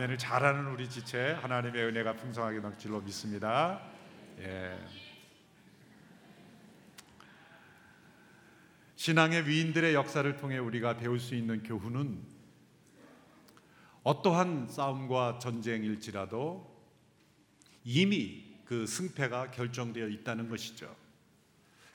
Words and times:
아멘을 0.00 0.16
잘하는 0.16 0.66
우리 0.68 0.88
지체 0.88 1.32
하나님의 1.42 1.84
은혜가 1.84 2.14
풍성하게 2.14 2.60
넘칠로 2.60 3.02
믿습니다. 3.02 3.82
예. 4.38 4.78
신앙의 8.96 9.46
위인들의 9.46 9.92
역사를 9.92 10.36
통해 10.38 10.56
우리가 10.56 10.96
배울 10.96 11.20
수 11.20 11.34
있는 11.34 11.62
교훈은 11.62 12.22
어떠한 14.02 14.68
싸움과 14.68 15.38
전쟁일지라도 15.38 16.74
이미 17.84 18.44
그 18.64 18.86
승패가 18.86 19.50
결정되어 19.50 20.08
있다는 20.08 20.48
것이죠. 20.48 20.96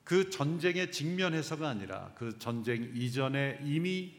그 0.03 0.29
전쟁에 0.29 0.91
직면해서가 0.91 1.67
아니라 1.67 2.11
그 2.13 2.37
전쟁 2.37 2.91
이전에 2.93 3.61
이미 3.63 4.13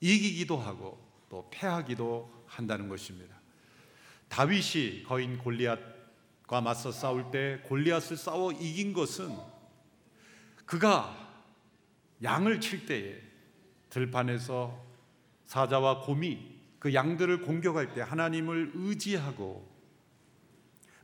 이기기도 0.00 0.58
하고 0.58 1.04
또 1.28 1.48
패하기도 1.50 2.39
한다는 2.50 2.88
것입니다. 2.88 3.34
다윗이 4.28 5.04
거인 5.04 5.38
골리앗과 5.38 6.60
맞서 6.60 6.92
싸울 6.92 7.30
때 7.30 7.60
골리앗을 7.64 8.16
싸워 8.16 8.52
이긴 8.52 8.92
것은 8.92 9.36
그가 10.66 11.16
양을 12.22 12.60
칠 12.60 12.86
때에 12.86 13.20
들판에서 13.88 14.86
사자와 15.46 16.02
곰이 16.02 16.60
그 16.78 16.94
양들을 16.94 17.40
공격할 17.42 17.94
때 17.94 18.02
하나님을 18.02 18.72
의지하고 18.74 19.68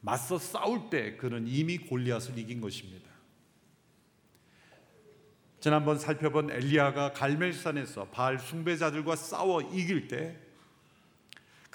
맞서 0.00 0.38
싸울 0.38 0.88
때 0.88 1.16
그는 1.16 1.46
이미 1.48 1.78
골리앗을 1.78 2.38
이긴 2.38 2.60
것입니다. 2.60 3.10
지난번 5.58 5.98
살펴본 5.98 6.50
엘리야가 6.50 7.12
갈멜산에서 7.12 8.10
바알 8.10 8.38
숭배자들과 8.38 9.16
싸워 9.16 9.62
이길 9.62 10.06
때 10.06 10.45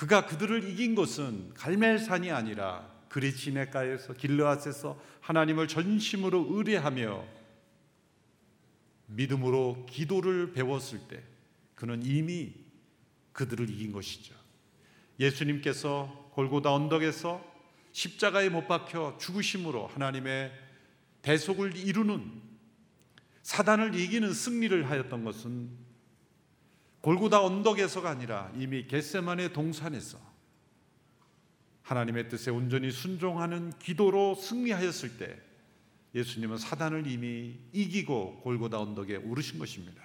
그가 0.02 0.26
그들을 0.26 0.68
이긴 0.68 0.96
것은 0.96 1.54
갈멜산이 1.54 2.32
아니라 2.32 2.90
그리시네가에서 3.10 4.14
길르앗에서 4.14 5.00
하나님을 5.20 5.68
전심으로 5.68 6.48
의뢰하며 6.50 7.24
믿음으로 9.06 9.86
기도를 9.88 10.54
배웠을 10.54 11.02
때 11.08 11.22
그는 11.76 12.02
이미 12.04 12.52
그들을 13.32 13.70
이긴 13.70 13.92
것이죠. 13.92 14.34
예수님께서 15.20 16.32
골고다 16.34 16.74
언덕에서 16.74 17.46
십자가에 17.92 18.50
못 18.50 18.68
박혀 18.68 19.20
죽으심으로 19.20 19.86
하나님의 19.86 20.52
대속을 21.22 21.78
이루는 21.78 22.42
사단을 23.44 23.94
이기는 23.94 24.34
승리를 24.34 24.90
하였던 24.90 25.24
것은 25.24 25.91
골고다 27.02 27.44
언덕에서가 27.44 28.10
아니라 28.10 28.52
이미 28.56 28.88
겟세만의 28.88 29.54
동산에서 29.54 30.20
하나님의 31.82 32.30
뜻에 32.30 32.52
온전히 32.52 32.92
순종하는 32.92 33.74
기도로 33.80 34.36
승리하였을 34.36 35.18
때 35.18 35.40
예수님은 36.14 36.58
사단을 36.58 37.08
이미 37.08 37.58
이기고 37.74 38.42
골고다 38.42 38.80
언덕에 38.80 39.18
오르신 39.18 39.60
것입니다. 39.60 40.02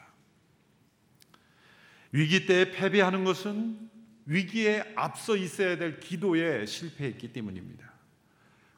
위기 2.13 2.47
때에 2.47 2.71
패배하는 2.71 3.25
것은 3.25 3.91
위기에 4.25 4.95
앞서 4.97 5.37
있어야 5.37 5.77
될 5.77 6.01
기도에 6.01 6.65
실패했기 6.67 7.33
때문입니다. 7.33 7.93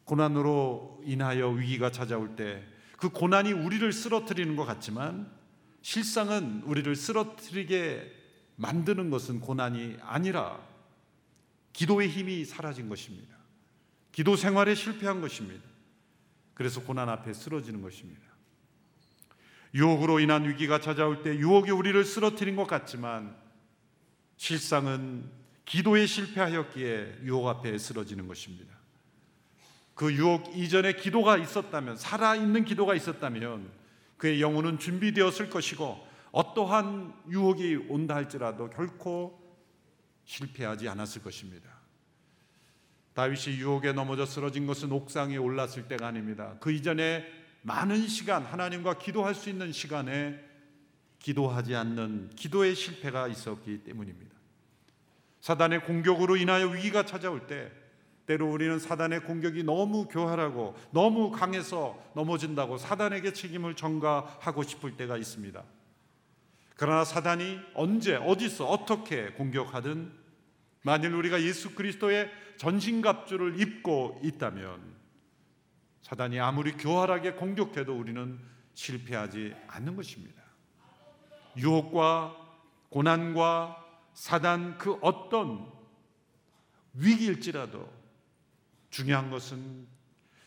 고난으로 0.05 1.03
인하여 1.05 1.49
위기가 1.49 1.91
찾아올 1.91 2.35
때 2.35 2.79
그 2.99 3.11
고난이 3.11 3.53
우리를 3.53 3.91
쓰러뜨리는 3.93 4.57
것 4.57 4.65
같지만 4.67 5.31
실상은 5.83 6.63
우리를 6.65 6.95
쓰러뜨리게 6.95 8.13
만드는 8.57 9.11
것은 9.11 9.41
고난이 9.41 9.99
아니라 10.03 10.61
기도의 11.73 12.09
힘이 12.09 12.45
사라진 12.45 12.89
것입니다. 12.89 13.37
기도 14.11 14.35
생활에 14.37 14.75
실패한 14.75 15.21
것입니다. 15.21 15.65
그래서 16.55 16.83
고난 16.83 17.09
앞에 17.09 17.33
쓰러지는 17.33 17.83
것입니다. 17.83 18.21
유혹으로 19.75 20.19
인한 20.19 20.49
위기가 20.49 20.81
찾아올 20.81 21.23
때 21.23 21.37
유혹이 21.37 21.71
우리를 21.71 22.05
쓰러뜨린 22.05 22.57
것 22.57 22.67
같지만 22.67 23.37
실상은 24.37 25.31
기도에 25.65 26.07
실패하였기에 26.07 27.19
유혹 27.23 27.47
앞에 27.47 27.77
쓰러지는 27.79 28.27
것입니다. 28.27 28.75
그 29.95 30.13
유혹 30.15 30.57
이전에 30.57 30.95
기도가 30.95 31.37
있었다면 31.37 31.97
살아있는 31.97 32.65
기도가 32.65 32.95
있었다면 32.95 33.71
그의 34.19 34.43
영혼은 34.43 34.79
준비되었을 34.79 35.49
것이고 35.49 36.07
어떠한 36.33 37.15
유혹이 37.31 37.87
온다 37.89 38.15
할지라도 38.15 38.69
결코 38.71 39.41
실패하지 40.25 40.89
않았을 40.89 41.23
것입니다. 41.23 41.79
다윗이 43.15 43.57
유혹에 43.57 43.93
넘어져 43.93 44.27
쓰러진 44.27 44.67
것은 44.67 44.93
옥상에 44.93 45.37
올랐을 45.39 45.89
때가 45.89 46.07
아닙니다. 46.07 46.57
그 46.61 46.71
이전에 46.71 47.27
많은 47.63 48.07
시간 48.07 48.45
하나님과 48.45 48.99
기도할 48.99 49.35
수 49.35 49.51
있는 49.51 49.73
시간에 49.73 50.39
기도하지 51.19 51.75
않는 51.75 52.31
기도의 52.37 52.75
실패가 52.75 53.27
있었기 53.29 53.83
때문입니다. 53.85 54.37
사단의 55.41 55.85
공격으로 55.85 56.37
인하여 56.37 56.69
위기가 56.69 57.05
찾아올 57.05 57.47
때 57.47 57.73
때로 58.29 58.47
우리는 58.53 58.79
사단의 58.79 59.25
공격이 59.25 59.63
너무 59.65 60.07
교활하고 60.07 60.77
너무 60.91 61.31
강해서 61.31 61.99
넘어진다고 62.15 62.77
사단에게 62.77 63.33
책임을 63.33 63.75
전가하고 63.75 64.65
싶을 64.65 64.99
때가 64.99 65.17
있습니다. 65.17 65.65
그러나 66.77 67.05
사단이 67.05 67.59
언제 67.73 68.17
어디서 68.17 68.67
어떻게 68.67 69.31
공격하든 69.31 70.13
만일 70.83 71.15
우리가 71.15 71.43
예수 71.43 71.75
그리스도의 71.75 72.31
전신갑주를 72.59 73.61
입고 73.63 74.21
있다면 74.23 74.79
사단이 76.03 76.39
아무리 76.39 76.73
교활하게 76.73 77.33
공격해도 77.33 77.99
우리는 77.99 78.39
실패하지 78.75 79.55
않는 79.69 79.97
것입니다. 79.97 80.43
유혹과 81.57 82.37
고난과 82.91 83.85
사단 84.13 84.77
그 84.77 84.99
어떤 85.01 85.73
위기일지라도 86.93 87.98
중요한 88.91 89.31
것은 89.31 89.87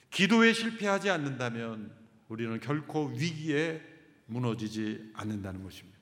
기도에 0.09 0.53
실패하지 0.53 1.09
않는다면 1.09 1.91
우리는 2.27 2.59
결코 2.59 3.07
위기에 3.07 3.81
무너지지 4.25 5.11
않는다는 5.13 5.63
것입니다. 5.63 5.97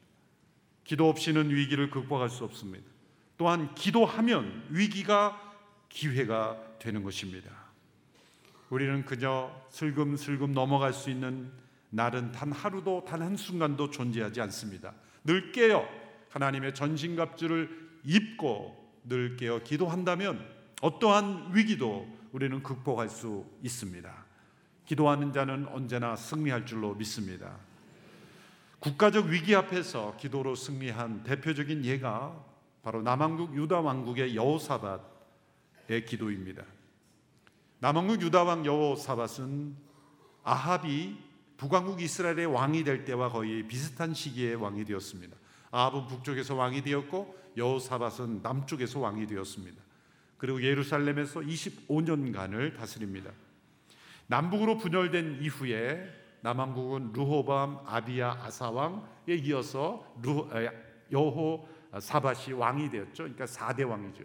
기도 0.84 1.10
없이는 1.10 1.50
위기를 1.50 1.90
극복할 1.90 2.30
수 2.30 2.44
없습니다. 2.44 2.86
또한 3.38 3.74
기도하면 3.76 4.66
위기가 4.70 5.40
기회가 5.90 6.78
되는 6.80 7.04
것입니다. 7.04 7.50
우리는 8.70 9.06
그저 9.06 9.66
슬금슬금 9.70 10.54
넘어갈 10.54 10.94
수 10.94 11.10
있는 11.10 11.52
날은 11.90 12.32
단 12.32 12.52
하루도 12.52 13.06
단 13.08 13.22
한순간도 13.22 13.90
존재하지 13.90 14.42
않습니다. 14.42 14.94
늘 15.24 15.52
깨어 15.52 15.88
하나님의 16.30 16.76
전신갑주를 16.76 18.00
입고 18.04 19.02
늘 19.06 19.36
깨어 19.38 19.64
기도한다면 19.64 20.48
어떠한 20.82 21.56
위기도 21.56 22.19
우리는 22.32 22.62
극복할 22.62 23.10
수 23.10 23.46
있습니다. 23.64 24.26
기도하는 24.86 25.34
자는 25.34 25.68
언제나 25.68 26.16
승리할 26.16 26.66
줄로 26.66 26.94
믿습니다. 26.96 27.58
국가적 28.80 29.26
위기 29.28 29.56
앞에서 29.56 30.16
기도로 30.18 30.56
승리한 30.56 31.24
대표적인 31.24 31.84
예가 31.86 32.46
바로 32.82 33.02
남왕국 33.02 33.56
유다 33.56 33.82
왕국의 33.82 34.36
여호사밧의 34.36 36.06
기도입니다. 36.08 36.64
남왕국 37.80 38.22
유다 38.22 38.44
왕 38.44 38.66
여호사밧은 38.66 39.76
아합이 40.44 41.18
북왕국 41.58 42.02
이스라엘의 42.02 42.46
왕이 42.46 42.84
될 42.84 43.04
때와 43.04 43.30
거의 43.30 43.68
비슷한 43.68 44.14
시기에 44.14 44.54
왕이 44.54 44.86
되었습니다. 44.86 45.36
아합은 45.72 46.08
북쪽에서 46.08 46.56
왕이 46.56 46.82
되었고 46.84 47.38
여호사밧은 47.58 48.42
남쪽에서 48.42 49.00
왕이 49.00 49.28
되었습니다. 49.28 49.82
그리고 50.40 50.64
예루살렘에서 50.64 51.42
25년간을 51.42 52.76
다스립니다. 52.76 53.32
남북으로 54.26 54.78
분열된 54.78 55.40
이후에 55.42 56.10
남왕국은 56.42 57.12
루호밤, 57.14 57.82
아비야, 57.86 58.40
아사왕에 58.44 59.36
이어서 59.44 60.16
여호 61.12 61.70
사밧이 62.00 62.54
왕이 62.54 62.90
되었죠. 62.90 63.24
그러니까 63.24 63.46
4대 63.46 63.88
왕이죠. 63.88 64.24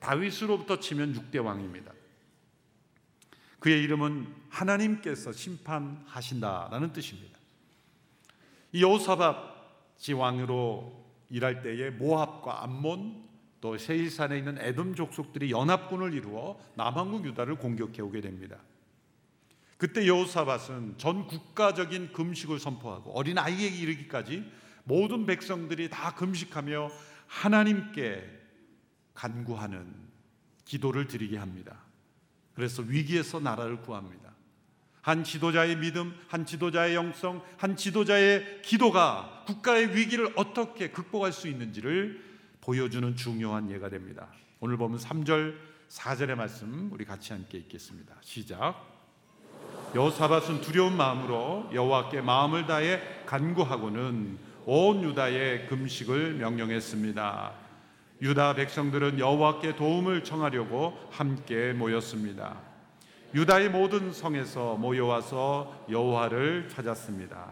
다윗으로부터 0.00 0.80
치면 0.80 1.14
6대 1.14 1.42
왕입니다. 1.42 1.92
그의 3.60 3.82
이름은 3.84 4.26
하나님께서 4.50 5.32
심판하신다라는 5.32 6.92
뜻입니다. 6.92 7.38
이 8.72 8.82
여호사밧이 8.82 10.12
왕으로 10.14 11.04
일할 11.30 11.62
때에 11.62 11.90
모압과 11.90 12.64
암몬 12.64 13.22
또 13.64 13.78
세일산에 13.78 14.36
있는 14.36 14.58
에돔 14.58 14.94
족속들이 14.94 15.50
연합군을 15.50 16.12
이루어 16.12 16.60
남한국 16.74 17.24
유다를 17.24 17.54
공격해 17.54 18.02
오게 18.02 18.20
됩니다. 18.20 18.58
그때 19.78 20.06
여호사밧은 20.06 20.98
전 20.98 21.26
국가적인 21.26 22.12
금식을 22.12 22.58
선포하고 22.58 23.12
어린 23.12 23.38
아이에게 23.38 23.74
이르기까지 23.74 24.44
모든 24.84 25.24
백성들이 25.24 25.88
다 25.88 26.14
금식하며 26.14 26.90
하나님께 27.26 28.22
간구하는 29.14 29.94
기도를 30.66 31.06
드리게 31.06 31.38
합니다. 31.38 31.78
그래서 32.52 32.82
위기에서 32.82 33.40
나라를 33.40 33.80
구합니다. 33.80 34.34
한 35.00 35.24
지도자의 35.24 35.78
믿음, 35.78 36.14
한 36.28 36.44
지도자의 36.44 36.94
영성, 36.94 37.42
한 37.56 37.76
지도자의 37.76 38.60
기도가 38.60 39.44
국가의 39.46 39.96
위기를 39.96 40.30
어떻게 40.36 40.90
극복할 40.90 41.32
수 41.32 41.48
있는지를 41.48 42.33
보여주는 42.64 43.14
중요한 43.14 43.70
예가 43.70 43.90
됩니다. 43.90 44.28
오늘 44.58 44.78
보면 44.78 44.98
3절, 44.98 45.54
4절의 45.90 46.34
말씀 46.34 46.88
우리 46.90 47.04
같이 47.04 47.34
함께 47.34 47.58
읽겠습니다. 47.58 48.14
시작. 48.22 48.82
여호사밧은 49.94 50.62
두려운 50.62 50.96
마음으로 50.96 51.68
여호와께 51.74 52.22
마음을 52.22 52.66
다해 52.66 53.02
간구하고는 53.26 54.38
온 54.64 55.02
유다에 55.02 55.66
금식을 55.66 56.36
명령했습니다. 56.36 57.52
유다 58.22 58.54
백성들은 58.54 59.18
여호와께 59.18 59.76
도움을 59.76 60.24
청하려고 60.24 60.98
함께 61.10 61.74
모였습니다. 61.74 62.56
유다의 63.34 63.68
모든 63.68 64.10
성에서 64.10 64.76
모여와서 64.76 65.84
여호와를 65.90 66.70
찾았습니다. 66.70 67.46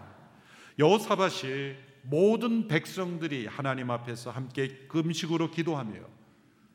여호사밧이 0.78 1.91
모든 2.02 2.68
백성들이 2.68 3.46
하나님 3.46 3.90
앞에서 3.90 4.30
함께 4.30 4.68
금식으로 4.88 5.50
기도하며 5.50 6.00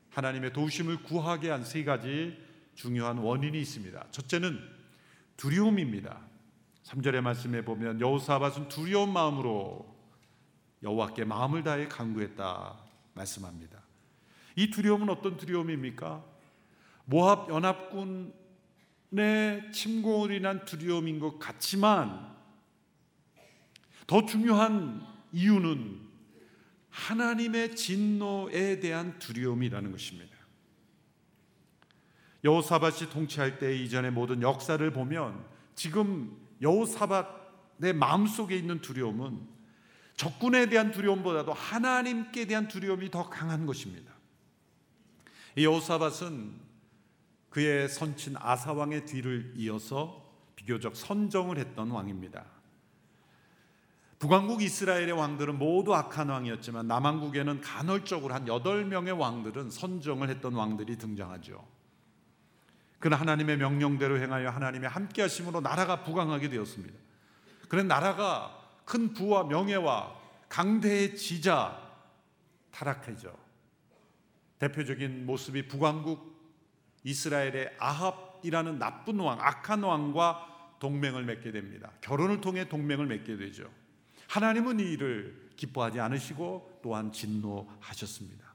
하나님의 0.09 0.53
도우심을 0.53 1.03
구하게 1.03 1.49
한 1.49 1.63
세 1.63 1.83
가지 1.83 2.37
중요한 2.75 3.17
원인이 3.17 3.59
있습니다. 3.59 4.07
첫째는 4.11 4.59
두려움입니다. 5.35 6.19
3절의 6.83 7.21
말씀에 7.21 7.65
보면 7.65 7.99
여호사밧은 7.99 8.69
두려운 8.69 9.11
마음으로 9.11 9.95
여호와께 10.83 11.25
마음을 11.25 11.63
다해 11.63 11.87
간구했다 11.87 12.77
말씀합니다. 13.13 13.81
이 14.55 14.69
두려움은 14.69 15.09
어떤 15.09 15.37
두려움입니까? 15.37 16.23
모압 17.05 17.49
연합군 17.49 18.33
내 19.09 19.69
침공을 19.71 20.31
인한 20.31 20.65
두려움인 20.65 21.19
것 21.19 21.39
같지만 21.39 22.35
더 24.05 24.25
중요한 24.25 25.16
이유는 25.31 25.99
하나님의 26.89 27.75
진노에 27.75 28.79
대한 28.79 29.19
두려움이라는 29.19 29.91
것입니다. 29.91 30.35
여호사밧이 32.43 33.09
통치할 33.09 33.59
때 33.59 33.75
이전의 33.75 34.11
모든 34.11 34.41
역사를 34.41 34.91
보면 34.91 35.45
지금 35.75 36.35
여호사밧의 36.61 37.93
마음속에 37.93 38.57
있는 38.57 38.81
두려움은 38.81 39.57
적군에 40.15 40.67
대한 40.67 40.91
두려움보다도 40.91 41.53
하나님께 41.53 42.45
대한 42.45 42.67
두려움이 42.67 43.11
더 43.11 43.29
강한 43.29 43.65
것입니다. 43.65 44.11
여호사밧은 45.57 46.67
그의 47.49 47.89
선친 47.89 48.35
아사 48.37 48.73
왕의 48.73 49.05
뒤를 49.05 49.53
이어서 49.55 50.25
비교적 50.55 50.95
선정을 50.95 51.57
했던 51.57 51.91
왕입니다. 51.91 52.56
북왕국 54.19 54.63
이스라엘의 54.63 55.11
왕들은 55.11 55.59
모두 55.59 55.93
악한 55.93 56.29
왕이었지만 56.29 56.87
남왕국에는 56.87 57.61
간헐적으로 57.61 58.33
한 58.33 58.45
8명의 58.45 59.17
왕들은 59.17 59.69
선정을 59.69 60.29
했던 60.29 60.53
왕들이 60.53 60.97
등장하죠. 60.97 61.63
그는 62.99 63.15
하나님의 63.17 63.57
명령대로 63.57 64.19
행하여 64.19 64.49
하나님의 64.49 64.89
함께 64.89 65.21
하심으로 65.21 65.61
나라가 65.61 66.03
부강하게 66.03 66.49
되었습니다. 66.49 66.97
그런 67.69 67.87
나라가 67.87 68.57
큰 68.85 69.13
부와 69.13 69.43
명예와 69.43 70.15
강대의 70.49 71.15
지자 71.15 71.79
타락하죠. 72.71 73.37
대표적인 74.57 75.27
모습이 75.27 75.67
북왕국 75.67 76.35
이스라엘의 77.03 77.75
아합이라는 77.77 78.79
나쁜 78.79 79.19
왕, 79.19 79.37
악한 79.39 79.83
왕과 79.83 80.75
동맹을 80.79 81.25
맺게 81.25 81.51
됩니다. 81.51 81.91
결혼을 82.01 82.41
통해 82.41 82.67
동맹을 82.67 83.05
맺게 83.05 83.37
되죠. 83.37 83.69
하나님은 84.27 84.79
이 84.79 84.91
일을 84.93 85.49
기뻐하지 85.55 85.99
않으시고 85.99 86.79
또한 86.83 87.11
진노하셨습니다. 87.11 88.45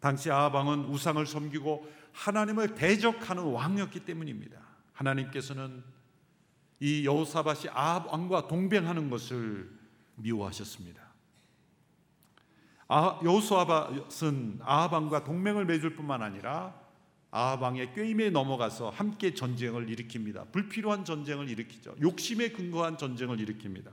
당시 0.00 0.30
아합 0.30 0.54
왕은 0.54 0.86
우상을 0.86 1.24
섬기고 1.24 1.90
하나님을 2.12 2.74
대적하는 2.74 3.42
왕이었기 3.44 4.00
때문입니다. 4.00 4.58
하나님께서는 4.92 5.82
이 6.80 7.04
여호사밧이 7.04 7.68
아합 7.72 8.06
왕과 8.06 8.48
동맹하는 8.48 9.10
것을 9.10 9.70
미워하셨습니다. 10.16 11.00
아, 12.88 13.20
여호사밧은 13.22 14.60
아합 14.62 14.92
왕과 14.92 15.24
동맹을 15.24 15.66
맺을 15.66 15.94
뿐만 15.94 16.22
아니라 16.22 16.74
아방의 17.30 17.94
꾀임에 17.94 18.30
넘어가서 18.30 18.90
함께 18.90 19.34
전쟁을 19.34 19.86
일으킵니다. 19.86 20.50
불필요한 20.50 21.04
전쟁을 21.04 21.48
일으키죠. 21.48 21.94
욕심에 22.00 22.48
근거한 22.48 22.98
전쟁을 22.98 23.36
일으킵니다. 23.36 23.90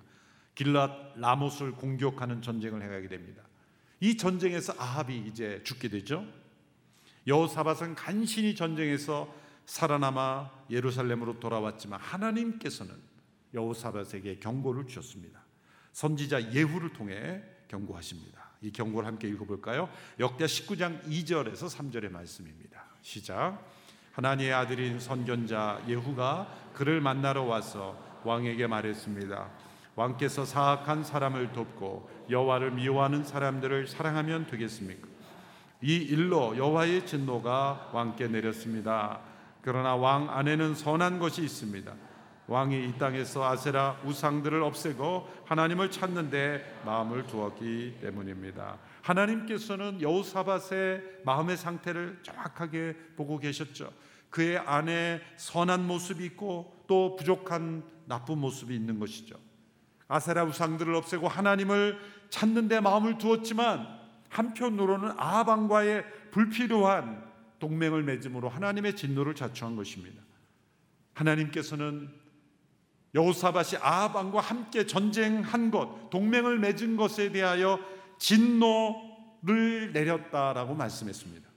길랏 0.57 1.15
라못을 1.15 1.71
공격하는 1.74 2.42
전쟁을 2.42 2.81
행하게 2.81 3.07
됩니다. 3.07 3.44
이 4.00 4.18
전쟁에서 4.18 4.74
아합이 4.77 5.15
이제 5.27 5.62
죽게 5.63 5.88
되죠. 5.89 6.25
여호사밧은 7.27 7.95
간신히 7.95 8.56
전쟁에서 8.56 9.33
살아남아 9.65 10.50
예루살렘으로 10.69 11.39
돌아왔지만 11.39 12.00
하나님께서는 12.00 12.95
여호사밧에게 13.54 14.39
경고를 14.39 14.88
주셨습니다. 14.88 15.42
선지자 15.94 16.54
예후를 16.54 16.94
통해 16.94 17.44
경고하십니다. 17.68 18.48
이 18.62 18.71
경고를 18.71 19.07
함께 19.07 19.27
읽어볼까요? 19.27 19.89
역대 20.19 20.45
19장 20.45 21.03
2절에서 21.03 21.69
3절의 21.69 22.12
말씀입니다. 22.12 22.86
시작. 23.01 23.63
하나님의 24.13 24.53
아들인 24.53 25.00
선견자 25.00 25.83
예후가 25.88 26.71
그를 26.74 27.01
만나러 27.01 27.44
와서 27.44 28.21
왕에게 28.24 28.68
말했습니다. 28.68 29.66
왕께서 29.97 30.45
사악한 30.45 31.03
사람을 31.03 31.53
돕고 31.53 32.09
여호와를 32.29 32.71
미워하는 32.71 33.23
사람들을 33.23 33.88
사랑하면 33.88 34.45
되겠습니까? 34.45 35.07
이 35.81 35.95
일로 35.95 36.55
여호와의 36.55 37.07
진노가 37.07 37.89
왕께 37.94 38.27
내렸습니다. 38.27 39.19
그러나 39.62 39.95
왕 39.95 40.29
안에는 40.29 40.75
선한 40.75 41.17
것이 41.17 41.41
있습니다. 41.43 41.91
왕이 42.45 42.88
이 42.88 42.98
땅에서 43.00 43.43
아세라 43.43 44.00
우상들을 44.05 44.62
없애고 44.62 45.27
하나님을 45.45 45.89
찾는데 45.89 46.81
마음을 46.86 47.25
두었기 47.25 47.98
때문입니다. 48.00 48.77
하나님께서는 49.01 50.00
여호사밧의 50.01 51.22
마음의 51.25 51.57
상태를 51.57 52.19
정확하게 52.22 52.95
보고 53.15 53.39
계셨죠. 53.39 53.91
그의 54.29 54.60
안에 54.60 55.22
선한 55.38 55.88
모습이 55.88 56.24
있고 56.25 56.83
또 56.86 57.15
부족한 57.15 57.83
나쁜 58.05 58.38
모습이 58.38 58.75
있는 58.75 59.00
것이죠. 59.00 59.47
아세라 60.07 60.43
우상들을 60.43 60.93
없애고 60.95 61.27
하나님을 61.27 61.99
찾는 62.29 62.67
데 62.67 62.79
마음을 62.79 63.17
두었지만 63.17 63.87
한편으로는 64.29 65.11
아방과의 65.17 66.05
불필요한 66.31 67.25
동맹을 67.59 68.03
맺음으로 68.03 68.49
하나님의 68.49 68.95
진노를 68.95 69.35
자초한 69.35 69.75
것입니다. 69.75 70.21
하나님께서는 71.13 72.09
여호사밧이 73.15 73.81
아합과 73.81 74.39
함께 74.39 74.85
전쟁한 74.85 75.71
것, 75.71 76.09
동맹을 76.09 76.59
맺은 76.59 76.97
것에 76.97 77.31
대하여 77.31 77.79
진노를 78.19 79.93
내렸다라고 79.93 80.75
말씀했습니다. 80.75 81.47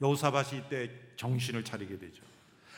여호사밧이 0.00 0.58
이때 0.58 0.90
정신을 1.16 1.64
차리게 1.64 1.98
되죠. 1.98 2.22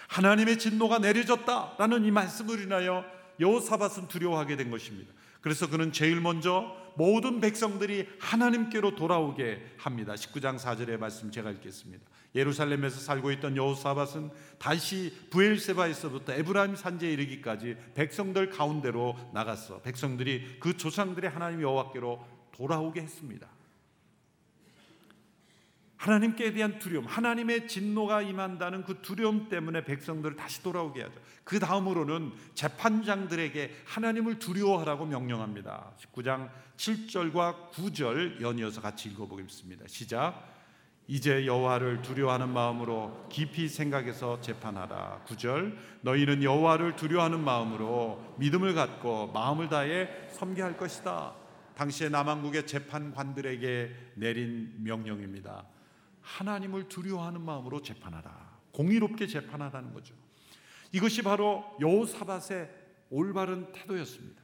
하나님의 0.08 0.58
진노가 0.58 0.98
내려졌다라는 0.98 2.04
이 2.04 2.10
말씀을 2.10 2.62
인하여 2.62 3.04
여호사밧은 3.40 4.08
두려워하게 4.08 4.56
된 4.56 4.70
것입니다. 4.70 5.12
그래서 5.40 5.68
그는 5.68 5.92
제일 5.92 6.20
먼저 6.20 6.74
모든 6.96 7.40
백성들이 7.40 8.08
하나님께로 8.18 8.94
돌아오게 8.94 9.74
합니다. 9.76 10.14
19장 10.14 10.58
4절의 10.58 10.98
말씀 10.98 11.30
제가 11.30 11.50
읽겠습니다. 11.50 12.02
예루살렘에서 12.34 12.98
살고 12.98 13.30
있던 13.32 13.56
여호사밧은 13.56 14.30
다시 14.58 15.12
부엘세바에서부터 15.30 16.32
에브라임 16.32 16.76
산지에 16.76 17.12
이르기까지 17.12 17.76
백성들 17.94 18.50
가운데로 18.50 19.16
나갔어. 19.32 19.80
백성들이 19.82 20.56
그 20.60 20.76
조상들의 20.76 21.30
하나님 21.30 21.62
여호와께로 21.62 22.24
돌아오게 22.52 23.02
했습니다. 23.02 23.46
하나님께 26.04 26.52
대한 26.52 26.78
두려움, 26.78 27.06
하나님의 27.06 27.66
진노가 27.66 28.20
임한다는 28.20 28.84
그 28.84 29.00
두려움 29.00 29.48
때문에 29.48 29.86
백성들을 29.86 30.36
다시 30.36 30.62
돌아오게 30.62 31.00
하죠. 31.00 31.14
그 31.44 31.58
다음으로는 31.58 32.30
재판장들에게 32.54 33.74
하나님을 33.86 34.38
두려워하라고 34.38 35.06
명령합니다. 35.06 35.92
19장 35.98 36.50
7절과 36.76 37.70
9절 37.70 38.42
연이어서 38.42 38.82
같이 38.82 39.08
읽어보겠습니다. 39.08 39.86
시작. 39.88 40.52
이제 41.06 41.46
여호와를 41.46 42.02
두려워하는 42.02 42.50
마음으로 42.50 43.26
깊이 43.30 43.66
생각해서 43.66 44.42
재판하라. 44.42 45.22
9절 45.26 45.74
너희는 46.02 46.42
여호와를 46.42 46.96
두려워하는 46.96 47.40
마음으로 47.40 48.36
믿음을 48.38 48.74
갖고 48.74 49.28
마음을 49.28 49.70
다해 49.70 50.10
섬겨할 50.32 50.76
것이다. 50.76 51.32
당시의 51.76 52.10
남한국의 52.10 52.66
재판관들에게 52.66 53.94
내린 54.16 54.74
명령입니다. 54.80 55.64
하나님을 56.24 56.88
두려워하는 56.88 57.40
마음으로 57.40 57.82
재판하라. 57.82 58.54
공의롭게 58.72 59.26
재판하라는 59.26 59.92
거죠. 59.94 60.14
이것이 60.92 61.22
바로 61.22 61.64
여호사밧의 61.80 62.70
올바른 63.10 63.70
태도였습니다. 63.72 64.42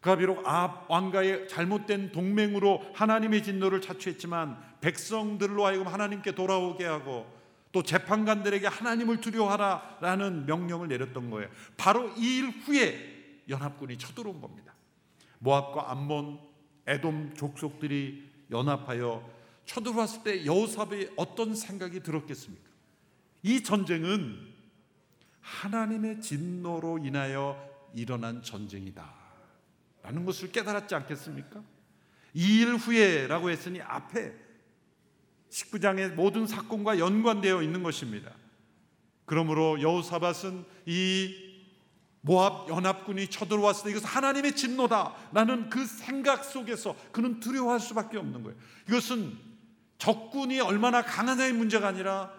그가 0.00 0.16
비록 0.16 0.42
아 0.46 0.84
왕가의 0.88 1.48
잘못된 1.48 2.12
동맹으로 2.12 2.82
하나님의 2.94 3.42
진노를 3.42 3.80
자초했지만 3.80 4.78
백성들로 4.80 5.64
하여금 5.64 5.86
하나님께 5.86 6.32
돌아오게 6.32 6.84
하고 6.84 7.26
또 7.70 7.82
재판관들에게 7.82 8.66
하나님을 8.66 9.20
두려워하라라는 9.20 10.46
명령을 10.46 10.88
내렸던 10.88 11.30
거예요. 11.30 11.48
바로 11.76 12.08
이 12.16 12.38
일 12.38 12.48
후에 12.50 13.42
연합군이 13.48 13.96
쳐들어온 13.98 14.40
겁니다. 14.40 14.74
모압과 15.38 15.90
암몬, 15.90 16.38
에돔 16.86 17.34
족속들이 17.34 18.30
연합하여 18.50 19.28
쳐들어왔을 19.66 20.22
때 20.22 20.44
여호사밧이 20.44 21.08
어떤 21.16 21.54
생각이 21.54 22.00
들었겠습니까? 22.02 22.68
이 23.42 23.62
전쟁은 23.62 24.52
하나님의 25.40 26.20
진노로 26.20 26.98
인하여 26.98 27.68
일어난 27.94 28.42
전쟁이다. 28.42 29.12
라는 30.02 30.24
것을 30.24 30.50
깨달았지 30.52 30.94
않겠습니까? 30.94 31.62
이 32.34 32.60
일 32.62 32.76
후에라고 32.76 33.50
했으니 33.50 33.80
앞에 33.80 34.32
19장의 35.50 36.14
모든 36.14 36.46
사건과 36.46 36.98
연관되어 36.98 37.62
있는 37.62 37.82
것입니다. 37.82 38.32
그러므로 39.26 39.80
여호사밧은 39.82 40.64
이 40.86 41.52
모압 42.22 42.68
연합군이 42.68 43.28
쳐들어왔을 43.28 43.84
때 43.84 43.90
이것은 43.90 44.06
하나님의 44.06 44.54
진노다라는 44.56 45.68
그 45.68 45.84
생각 45.86 46.44
속에서 46.44 46.96
그는 47.10 47.40
두려워할 47.40 47.80
수밖에 47.80 48.16
없는 48.16 48.42
거예요. 48.44 48.56
이것은 48.88 49.36
적군이 50.02 50.58
얼마나 50.58 51.00
강하냐의 51.02 51.52
문제가 51.52 51.86
아니라 51.86 52.32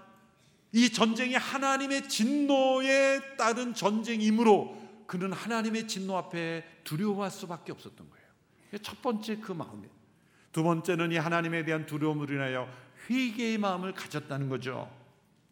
이 0.73 0.89
전쟁이 0.89 1.35
하나님의 1.35 2.09
진노에 2.09 3.37
따른 3.37 3.73
전쟁이므로 3.73 4.77
그는 5.07 5.31
하나님의 5.31 5.87
진노 5.87 6.17
앞에 6.17 6.65
두려워할 6.83 7.31
수밖에 7.31 7.71
없었던 7.71 8.09
거예요. 8.09 8.25
첫 8.81 9.01
번째 9.01 9.37
그 9.37 9.53
마음이에요. 9.53 9.89
두 10.51 10.61
번째는 10.61 11.13
이 11.13 11.15
하나님에 11.15 11.63
대한 11.63 11.85
두려움으로 11.85 12.33
인하여 12.33 12.67
회개의 13.09 13.59
마음을 13.59 13.93
가졌다는 13.93 14.49
거죠. 14.49 14.91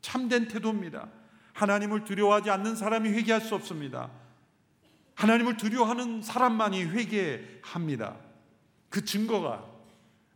참된 0.02 0.50
태도입니다. 0.50 1.08
하나님을 1.54 2.04
두려워하지 2.04 2.50
않는 2.50 2.76
사람이 2.76 3.08
회개할 3.08 3.40
수 3.40 3.56
없습니다. 3.56 4.12
하나님을 5.16 5.56
두려워하는 5.56 6.22
사람만이 6.22 6.84
회개합니다. 6.84 8.18
그 8.90 9.06
증거가 9.06 9.72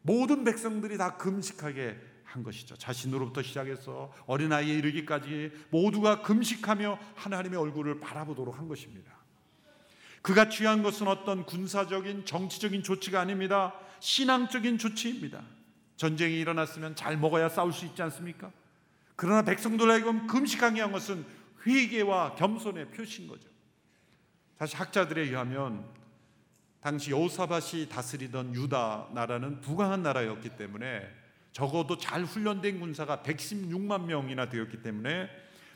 모든 0.06 0.44
백성들이 0.44 0.98
다 0.98 1.18
금식하게 1.18 2.00
한 2.24 2.44
것이죠. 2.44 2.76
자신으로부터 2.76 3.42
시작해서 3.42 4.14
어린아이에 4.28 4.76
이르기까지 4.76 5.52
모두가 5.72 6.22
금식하며 6.22 7.00
하나님의 7.16 7.60
얼굴을 7.60 8.00
바라보도록 8.00 8.58
한 8.58 8.68
것입니다. 8.68 9.12
그가 10.22 10.50
취한 10.50 10.84
것은 10.84 11.08
어떤 11.08 11.46
군사적인 11.46 12.26
정치적인 12.26 12.84
조치가 12.84 13.20
아닙니다. 13.20 13.74
신앙적인 14.00 14.78
조치입니다. 14.78 15.42
전쟁이 15.98 16.40
일어났으면 16.40 16.96
잘 16.96 17.18
먹어야 17.18 17.50
싸울 17.50 17.74
수 17.74 17.86
있지 17.86 18.02
않습니까? 18.04 18.52
그러나 19.16 19.42
백성들에게 19.44 20.28
금식하게 20.28 20.82
한 20.82 20.92
것은 20.92 21.26
회개와 21.66 22.36
겸손의 22.36 22.92
표시인 22.92 23.28
거죠. 23.28 23.50
사실 24.60 24.80
학자들에 24.80 25.22
의하면 25.22 25.84
당시 26.86 27.10
여호사밧이 27.10 27.90
다스리던 27.90 28.54
유다 28.54 29.08
나라는 29.12 29.60
부강한 29.60 30.04
나라였기 30.04 30.50
때문에 30.50 31.02
적어도 31.52 31.98
잘 31.98 32.24
훈련된 32.24 32.80
군사가 32.80 33.24
116만 33.24 34.04
명이나 34.04 34.50
되었기 34.50 34.84
때문에 34.84 35.28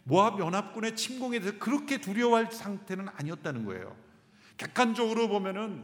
모압 0.04 0.40
연합군의 0.40 0.96
침공에 0.96 1.40
대해서 1.40 1.58
그렇게 1.58 2.00
두려워할 2.00 2.52
상태는 2.52 3.08
아니었다는 3.16 3.66
거예요. 3.66 3.98
객관적으로 4.58 5.28
보면은 5.30 5.84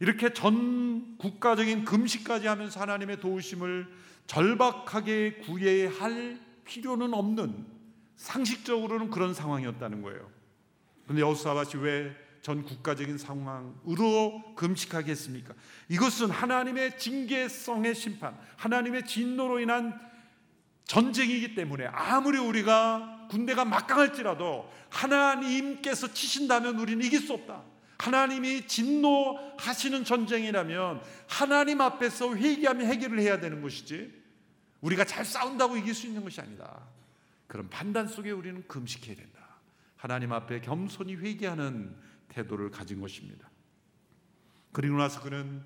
이렇게 0.00 0.32
전 0.32 1.18
국가적인 1.18 1.84
금식까지 1.84 2.46
하면서 2.46 2.80
하나님의 2.80 3.20
도우심을 3.20 3.86
절박하게 4.26 5.42
구해할 5.44 6.40
필요는 6.64 7.12
없는 7.12 7.66
상식적으로는 8.16 9.10
그런 9.10 9.34
상황이었다는 9.34 10.00
거예요. 10.00 10.30
그런데 11.04 11.20
여호사밧이 11.20 11.82
왜 11.82 12.21
전 12.42 12.64
국가적인 12.64 13.18
상황으로 13.18 14.54
금식하게 14.56 15.12
했습니까? 15.12 15.54
이것은 15.88 16.28
하나님의 16.30 16.98
징계성의 16.98 17.94
심판, 17.94 18.36
하나님의 18.56 19.06
진노로 19.06 19.60
인한 19.60 19.98
전쟁이기 20.84 21.54
때문에 21.54 21.86
아무리 21.86 22.38
우리가 22.38 23.28
군대가 23.30 23.64
막강할지라도 23.64 24.70
하나님께서 24.90 26.12
치신다면 26.12 26.78
우리는 26.80 27.06
이길 27.06 27.20
수 27.20 27.32
없다. 27.32 27.62
하나님이 27.98 28.66
진노하시는 28.66 30.04
전쟁이라면 30.04 31.00
하나님 31.28 31.80
앞에서 31.80 32.34
회개하며 32.34 32.84
해결을 32.84 33.20
해야 33.20 33.38
되는 33.38 33.62
것이지 33.62 34.12
우리가 34.80 35.04
잘 35.04 35.24
싸운다고 35.24 35.76
이길 35.76 35.94
수 35.94 36.08
있는 36.08 36.24
것이 36.24 36.40
아니다. 36.40 36.82
그런 37.46 37.70
판단 37.70 38.08
속에 38.08 38.32
우리는 38.32 38.66
금식해야 38.66 39.14
된다. 39.14 39.38
하나님 39.96 40.32
앞에 40.32 40.60
겸손히 40.62 41.14
회개하는 41.14 41.94
태도를 42.32 42.70
가진 42.70 43.00
것입니다. 43.00 43.50
그리고 44.72 44.96
나서 44.96 45.20
그는 45.20 45.62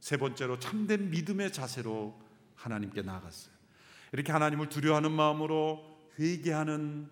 세 0.00 0.16
번째로 0.16 0.58
참된 0.58 1.10
믿음의 1.10 1.52
자세로 1.52 2.20
하나님께 2.54 3.02
나아갔어요. 3.02 3.54
이렇게 4.12 4.32
하나님을 4.32 4.68
두려워하는 4.68 5.10
마음으로 5.10 5.84
회개하는 6.18 7.08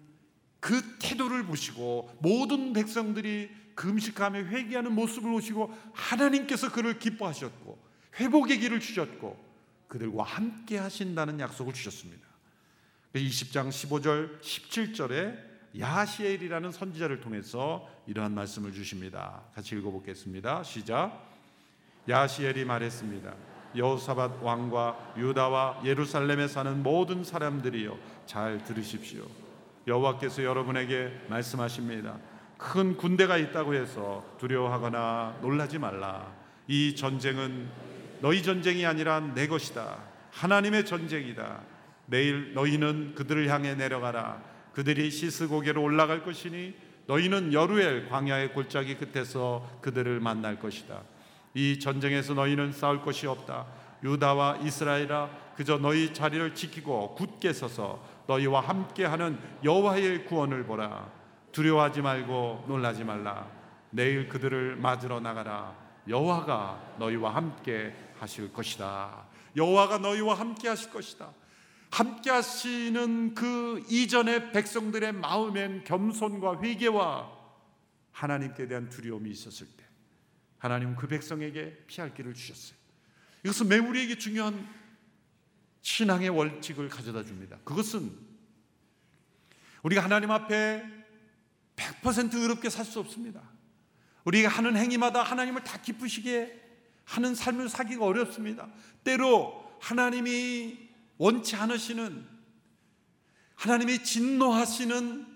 그 0.61 0.99
태도를 0.99 1.45
보시고 1.45 2.17
모든 2.21 2.73
백성들이 2.73 3.51
금식하며 3.75 4.45
회개하는 4.45 4.93
모습을 4.93 5.31
보시고 5.31 5.75
하나님께서 5.93 6.71
그를 6.73 6.99
기뻐하셨고 6.99 7.79
회복의 8.21 8.61
길을 8.61 8.81
주셨고 8.81 9.43
그들과 9.89 10.23
함께 10.23 10.79
하신다는 10.79 11.41
약속을 11.41 11.75
주셨습니다. 11.75 12.27
20장 13.15 13.69
15절 13.69 14.41
17절에 14.41 15.54
야시엘이라는 15.79 16.71
선지자를 16.71 17.21
통해서 17.21 17.89
이러한 18.07 18.33
말씀을 18.35 18.73
주십니다. 18.73 19.43
같이 19.55 19.75
읽어보겠습니다. 19.77 20.63
시작. 20.63 21.31
야시엘이 22.09 22.65
말했습니다. 22.65 23.35
여호사밧 23.77 24.43
왕과 24.43 25.15
유다와 25.17 25.81
예루살렘에 25.85 26.47
사는 26.47 26.83
모든 26.83 27.25
사람들이여 27.25 27.99
잘 28.27 28.63
들으십시오. 28.63 29.27
여호와께서 29.87 30.45
여러분에게 30.45 31.13
말씀하십니다. 31.29 32.19
큰 32.57 32.97
군대가 32.97 33.37
있다고 33.37 33.75
해서 33.75 34.25
두려워하거나 34.39 35.39
놀라지 35.43 35.79
말라. 35.79 36.33
이 36.69 36.95
전쟁은 36.95 37.69
너희 38.21 38.43
전쟁이 38.43 38.87
아니라 38.87 39.21
내 39.21 39.49
것이다. 39.49 39.99
하나님의 40.31 40.87
전쟁이다. 40.87 41.61
내일 42.07 42.55
너희는 42.55 43.15
그들을 43.17 43.49
향해 43.49 43.75
내려가라. 43.75 44.54
그들이 44.75 45.11
시스고개로 45.11 45.83
올라갈 45.83 46.23
것이니 46.23 46.75
너희는 47.07 47.53
여루엘 47.53 48.09
광야의 48.09 48.53
골짜기 48.53 48.97
끝에서 48.97 49.79
그들을 49.81 50.21
만날 50.21 50.59
것이다. 50.59 51.03
이 51.55 51.79
전쟁에서 51.79 52.35
너희는 52.35 52.73
싸울 52.73 53.03
것이 53.03 53.27
없다. 53.27 53.67
유다와 54.03 54.59
이스라엘아 54.63 55.31
그저 55.57 55.79
너희 55.79 56.13
자리를 56.13 56.55
지키고 56.55 57.15
굳게 57.15 57.53
서서 57.53 58.03
너희와 58.27 58.61
함께하는 58.61 59.39
여호와의 59.63 60.25
구원을 60.27 60.65
보라. 60.65 61.09
두려워하지 61.53 62.03
말고 62.03 62.65
놀라지 62.67 63.05
말라. 63.05 63.47
내일 63.91 64.29
그들을 64.29 64.77
맞으러 64.77 65.21
나가라. 65.21 65.75
여호와가 66.09 66.97
너희와 66.99 67.35
함께 67.35 67.95
하실 68.19 68.53
것이다. 68.53 69.25
여호와가 69.57 69.99
너희와 69.99 70.35
함께 70.35 70.69
하실 70.69 70.91
것이다. 70.91 71.29
함께 71.95 72.29
하시는 72.29 73.37
그 73.37 73.85
이전의 73.89 74.51
백성들의 74.51 75.13
마음엔 75.13 75.85
겸손과 75.85 76.61
회개와 76.61 77.31
하나님께 78.11 78.67
대한 78.67 78.89
두려움이 78.89 79.31
있었을 79.31 79.69
때 79.77 79.85
하나님은 80.59 80.97
그 80.97 81.07
백성에게 81.07 81.85
피할 81.87 82.13
길을 82.13 82.35
주셨어요. 82.35 82.77
이것은 83.45 83.69
매우 83.69 83.87
우리에게 83.87 84.19
중요한 84.19 84.69
신앙의 85.83 86.31
원칙을 86.31 86.89
가져다 86.89 87.25
줍니다. 87.25 87.59
그것은 87.63 88.13
우리가 89.85 90.03
하나님 90.03 90.33
앞에 90.33 90.85
100% 91.77 92.35
의롭게 92.35 92.71
살 92.71 92.85
수 92.85 92.99
없습니다. 92.99 93.41
우리가 94.25 94.49
하는 94.49 94.77
행위마다 94.77 95.23
하나님을 95.23 95.63
다 95.63 95.81
기쁘시게 95.81 96.61
하는 97.05 97.37
삶을 97.37 97.69
사기가 97.69 98.05
어렵습니다. 98.05 98.69
때로 99.05 99.79
하나님이 99.81 100.84
원치 101.19 101.57
않으시는 101.57 102.27
하나님이 103.55 104.03
진노하시는 104.03 105.27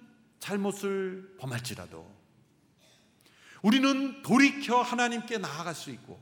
잘못을 0.41 1.37
범할지라도 1.39 2.19
우리는 3.63 4.23
돌이켜 4.23 4.81
하나님께 4.83 5.39
나아갈 5.39 5.75
수 5.75 5.91
있고 5.91 6.21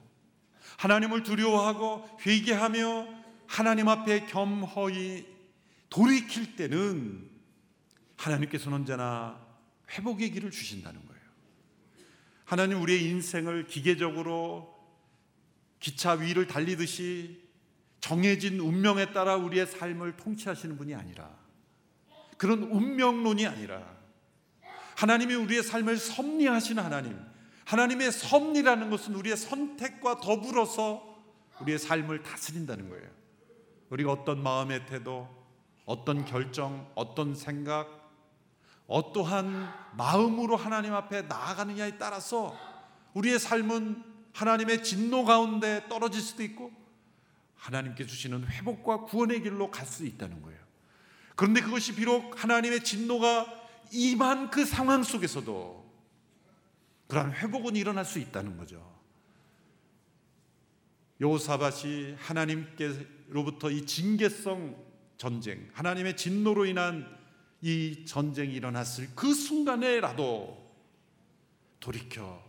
하나님을 0.78 1.22
두려워하고 1.22 2.18
회개하며 2.24 3.08
하나님 3.46 3.88
앞에 3.88 4.26
겸허히 4.26 5.26
돌이킬 5.88 6.56
때는 6.56 7.30
하나님께서는 8.16 8.78
언제나 8.78 9.40
회복의 9.90 10.30
길을 10.32 10.50
주신다는 10.50 11.04
거예요. 11.06 11.22
하나님 12.44 12.80
우리의 12.82 13.04
인생을 13.04 13.66
기계적으로 13.66 14.74
기차 15.80 16.12
위를 16.12 16.46
달리듯이 16.46 17.45
정해진 18.06 18.60
운명에 18.60 19.12
따라 19.12 19.34
우리의 19.34 19.66
삶을 19.66 20.16
통치하시는 20.16 20.78
분이 20.78 20.94
아니라 20.94 21.28
그런 22.36 22.62
운명론이 22.62 23.44
아니라 23.44 23.82
하나님이 24.96 25.34
우리의 25.34 25.64
삶을 25.64 25.96
섭리하시는 25.96 26.80
하나님 26.80 27.18
하나님의 27.64 28.12
섭리라는 28.12 28.90
것은 28.90 29.16
우리의 29.16 29.36
선택과 29.36 30.20
더불어서 30.20 31.02
우리의 31.62 31.80
삶을 31.80 32.22
다스린다는 32.22 32.90
거예요. 32.90 33.08
우리가 33.90 34.12
어떤 34.12 34.40
마음의 34.40 34.86
태도, 34.86 35.28
어떤 35.84 36.24
결정, 36.24 36.88
어떤 36.94 37.34
생각, 37.34 37.88
어떠한 38.86 39.68
마음으로 39.96 40.54
하나님 40.54 40.94
앞에 40.94 41.22
나아가느냐에 41.22 41.98
따라서 41.98 42.56
우리의 43.14 43.40
삶은 43.40 44.04
하나님의 44.32 44.84
진노 44.84 45.24
가운데 45.24 45.84
떨어질 45.88 46.20
수도 46.20 46.44
있고 46.44 46.85
하나님께 47.56 48.06
주시는 48.06 48.46
회복과 48.46 49.02
구원의 49.04 49.42
길로 49.42 49.70
갈 49.70 49.86
수 49.86 50.04
있다는 50.06 50.42
거예요. 50.42 50.60
그런데 51.34 51.60
그것이 51.60 51.94
비록 51.94 52.42
하나님의 52.42 52.82
진노가 52.82 53.46
임한 53.92 54.50
그 54.50 54.64
상황 54.64 55.02
속에서도 55.02 55.86
그러한 57.08 57.32
회복은 57.32 57.76
일어날 57.76 58.04
수 58.04 58.18
있다는 58.18 58.56
거죠. 58.56 58.96
요사밭이 61.20 62.16
하나님께로부터 62.18 63.70
이 63.70 63.86
징계성 63.86 64.84
전쟁, 65.16 65.70
하나님의 65.72 66.16
진노로 66.16 66.66
인한 66.66 67.16
이 67.62 68.04
전쟁이 68.06 68.54
일어났을 68.54 69.08
그 69.14 69.32
순간에라도 69.32 70.66
돌이켜 71.80 72.44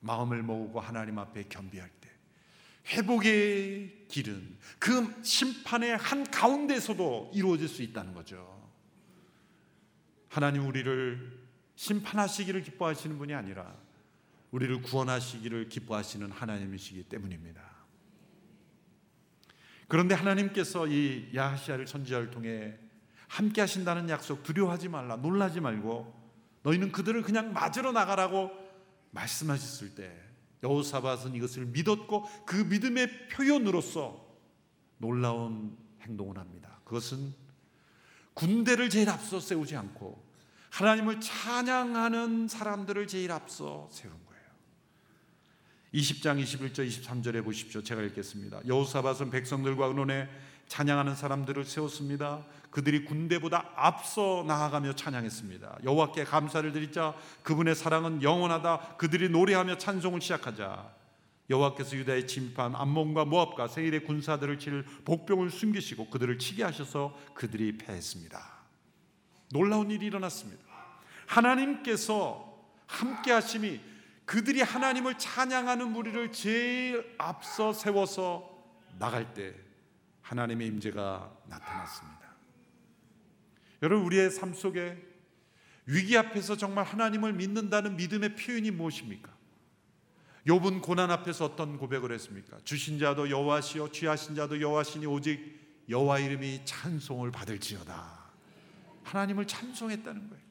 마음을 0.00 0.42
모으고 0.42 0.80
하나님 0.80 1.18
앞에 1.18 1.44
겸비할 1.48 1.88
때 1.88 1.95
회복의 2.86 4.06
길은 4.08 4.56
그 4.78 5.22
심판의 5.22 5.96
한 5.96 6.24
가운데서도 6.30 7.32
이루어질 7.34 7.68
수 7.68 7.82
있다는 7.82 8.14
거죠. 8.14 8.70
하나님 10.28 10.66
우리를 10.66 11.46
심판하시기를 11.74 12.62
기뻐하시는 12.62 13.18
분이 13.18 13.34
아니라 13.34 13.74
우리를 14.50 14.82
구원하시기를 14.82 15.68
기뻐하시는 15.68 16.30
하나님이시기 16.30 17.04
때문입니다. 17.04 17.62
그런데 19.88 20.14
하나님께서 20.14 20.86
이 20.86 21.30
야하시아를 21.34 21.86
선지자를 21.86 22.30
통해 22.30 22.76
함께 23.28 23.60
하신다는 23.60 24.08
약속 24.08 24.42
두려워하지 24.42 24.88
말라 24.88 25.16
놀라지 25.16 25.60
말고 25.60 26.14
너희는 26.62 26.92
그들을 26.92 27.22
그냥 27.22 27.52
맞으러 27.52 27.92
나가라고 27.92 28.50
말씀하셨을 29.10 29.94
때 29.94 30.25
여호사밧은 30.62 31.34
이것을 31.34 31.66
믿었고 31.66 32.24
그 32.44 32.56
믿음의 32.56 33.28
표현으로서 33.28 34.24
놀라운 34.98 35.76
행동을 36.02 36.38
합니다. 36.38 36.80
그것은 36.84 37.34
군대를 38.34 38.90
제일 38.90 39.08
앞서 39.08 39.40
세우지 39.40 39.76
않고 39.76 40.24
하나님을 40.70 41.20
찬양하는 41.20 42.48
사람들을 42.48 43.06
제일 43.06 43.32
앞서 43.32 43.88
세운 43.90 44.14
거예요. 44.26 44.44
20장 45.94 46.42
21절 46.42 46.86
23절에 46.88 47.42
보십시오. 47.42 47.82
제가 47.82 48.02
읽겠습니다. 48.02 48.66
여호사밧은 48.66 49.30
백성들과 49.30 49.86
의논해 49.86 50.28
찬양하는 50.68 51.14
사람들을 51.14 51.64
세웠습니다. 51.64 52.42
그들이 52.70 53.04
군대보다 53.04 53.70
앞서 53.76 54.44
나아가며 54.46 54.94
찬양했습니다. 54.94 55.78
여호와께 55.84 56.24
감사를 56.24 56.70
드리자 56.72 57.14
그분의 57.42 57.74
사랑은 57.74 58.22
영원하다. 58.22 58.96
그들이 58.98 59.28
노래하며 59.28 59.78
찬송을 59.78 60.20
시작하자 60.20 60.94
여호와께서 61.48 61.96
유다의 61.96 62.26
진판 62.26 62.74
암몬과 62.74 63.24
모압과 63.26 63.68
세일의 63.68 64.04
군사들을 64.04 64.58
칠 64.58 64.84
복병을 65.04 65.50
숨기시고 65.50 66.10
그들을 66.10 66.38
치게 66.38 66.64
하셔서 66.64 67.16
그들이 67.34 67.78
패했습니다. 67.78 68.56
놀라운 69.52 69.90
일이 69.90 70.06
일어났습니다. 70.06 70.64
하나님께서 71.26 72.56
함께 72.86 73.32
하심이 73.32 73.80
그들이 74.24 74.60
하나님을 74.60 75.18
찬양하는 75.18 75.92
무리를 75.92 76.32
제일 76.32 77.14
앞서 77.16 77.72
세워서 77.72 78.50
나갈 78.98 79.34
때 79.34 79.54
하나님의 80.26 80.66
임재가 80.66 81.32
나타났습니다. 81.46 82.20
여러분 83.82 84.04
우리의 84.06 84.30
삶 84.30 84.54
속에 84.54 84.96
위기 85.86 86.16
앞에서 86.16 86.56
정말 86.56 86.84
하나님을 86.84 87.32
믿는다는 87.34 87.96
믿음의 87.96 88.34
표현이 88.34 88.72
무엇입니까? 88.72 89.32
욥은 90.48 90.82
고난 90.82 91.10
앞에서 91.12 91.44
어떤 91.44 91.78
고백을 91.78 92.10
했습니까? 92.12 92.58
주신 92.64 92.98
자도 92.98 93.30
여호와시요 93.30 93.92
취하신 93.92 94.34
자도 94.34 94.60
여호와시니 94.60 95.06
오직 95.06 95.84
여호와 95.88 96.18
이름이 96.20 96.62
찬송을 96.64 97.30
받을지어다. 97.30 98.26
하나님을 99.04 99.46
찬송했다는 99.46 100.28
거예요. 100.28 100.46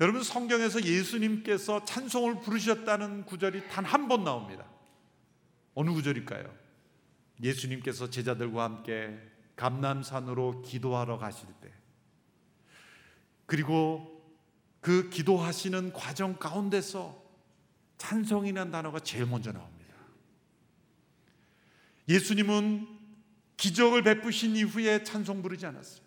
여러분 0.00 0.22
성경에서 0.22 0.82
예수님께서 0.82 1.84
찬송을 1.84 2.40
부르셨다는 2.40 3.24
구절이 3.26 3.68
단 3.68 3.84
한 3.84 4.08
번 4.08 4.24
나옵니다. 4.24 4.64
어느 5.74 5.90
구절일까요? 5.90 6.61
예수님께서 7.42 8.08
제자들과 8.08 8.64
함께 8.64 9.18
감남산으로 9.56 10.62
기도하러 10.62 11.18
가실 11.18 11.48
때 11.60 11.72
그리고 13.46 14.22
그 14.80 15.10
기도하시는 15.10 15.92
과정 15.92 16.38
가운데서 16.38 17.22
찬송이라는 17.98 18.72
단어가 18.72 18.98
제일 18.98 19.26
먼저 19.26 19.52
나옵니다. 19.52 19.94
예수님은 22.08 22.88
기적을 23.56 24.02
베푸신 24.02 24.56
이후에 24.56 25.04
찬송 25.04 25.42
부르지 25.42 25.66
않았어요. 25.66 26.02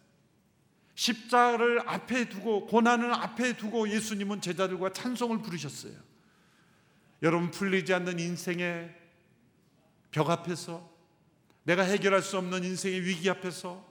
십자를 0.96 1.88
앞에 1.88 2.30
두고 2.30 2.66
고난을 2.68 3.14
앞에 3.14 3.56
두고 3.56 3.90
예수님은 3.90 4.42
제자들과 4.42 4.92
찬송을 4.92 5.42
부르셨어요. 5.42 5.94
여러분 7.22 7.52
풀리지 7.52 7.94
않는 7.94 8.20
인생의 8.20 8.94
벽 10.12 10.30
앞에서 10.30 10.95
내가 11.66 11.84
해결할 11.84 12.22
수 12.22 12.38
없는 12.38 12.64
인생의 12.64 13.02
위기 13.02 13.30
앞에서 13.30 13.84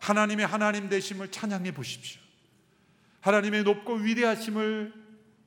하나님의 0.00 0.46
하나님 0.46 0.88
되심을 0.88 1.30
찬양해 1.30 1.72
보십시오. 1.72 2.20
하나님의 3.20 3.62
높고 3.62 3.94
위대하심을 3.94 4.92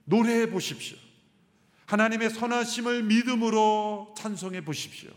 노래해 0.06 0.50
보십시오. 0.50 0.98
하나님의 1.86 2.30
선하심을 2.30 3.04
믿음으로 3.04 4.14
찬송해 4.18 4.64
보십시오. 4.66 5.12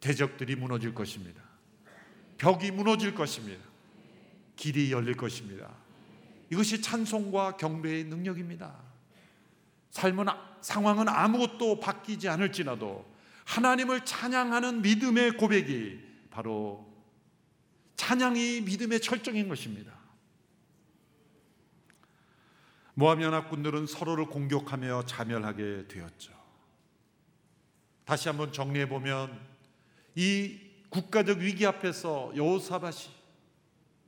대적들이 0.00 0.56
무너질 0.56 0.94
것입니다. 0.94 1.42
벽이 2.38 2.70
무너질 2.70 3.14
것입니다. 3.14 3.62
길이 4.56 4.90
열릴 4.90 5.16
것입니다. 5.16 5.70
이것이 6.50 6.82
찬송과 6.82 7.56
경배의 7.56 8.04
능력입니다. 8.04 8.74
삶은 9.90 10.26
상황은 10.60 11.08
아무것도 11.08 11.80
바뀌지 11.80 12.28
않을지라도 12.28 13.09
하나님을 13.50 14.04
찬양하는 14.04 14.80
믿음의 14.82 15.32
고백이 15.32 15.98
바로 16.30 16.88
찬양이 17.96 18.60
믿음의 18.60 19.00
철정인 19.00 19.48
것입니다. 19.48 19.92
모함 22.94 23.22
연합군들은 23.22 23.88
서로를 23.88 24.26
공격하며 24.26 25.04
자멸하게 25.06 25.88
되었죠. 25.88 26.32
다시 28.04 28.28
한번 28.28 28.52
정리해 28.52 28.88
보면 28.88 29.36
이 30.14 30.60
국가적 30.90 31.38
위기 31.38 31.66
앞에서 31.66 32.32
여호사밧이 32.36 33.12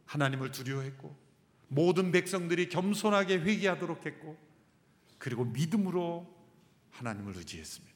하나님을 0.06 0.52
두려워했고 0.52 1.16
모든 1.66 2.12
백성들이 2.12 2.68
겸손하게 2.68 3.38
회개하도록 3.38 4.06
했고 4.06 4.38
그리고 5.18 5.44
믿음으로 5.44 6.32
하나님을 6.92 7.36
의지했습니다. 7.38 7.91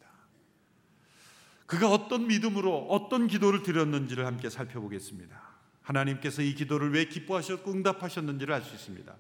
그가 1.67 1.91
어떤 1.91 2.27
믿음으로 2.29 2.87
어떤 2.91 3.27
기도를 3.27 3.63
드렸는지를 3.63 4.25
함께 4.25 4.49
살펴보겠습니다. 4.49 5.37
하나님께서 5.83 6.43
이 6.43 6.55
기도를 6.55 6.93
왜 6.93 7.07
기뻐하셨고 7.07 7.71
응답하셨는지를 7.71 8.55
알 8.55 8.63
수 8.63 8.75
있습니다. 8.75 9.15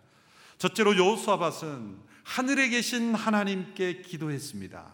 첫째로 0.58 0.96
여호수아밧은 0.96 1.96
하늘에 2.24 2.68
계신 2.68 3.14
하나님께 3.14 4.02
기도했습니다. 4.02 4.84